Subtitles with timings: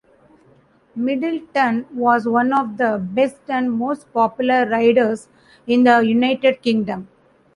[0.95, 5.27] Middleton was one of the best and most popular riders
[5.67, 7.07] in the United Kingdom.